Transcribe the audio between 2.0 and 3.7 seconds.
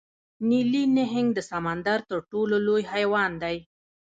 تر ټولو لوی حیوان دی